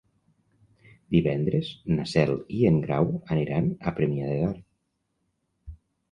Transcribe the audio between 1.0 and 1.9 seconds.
Divendres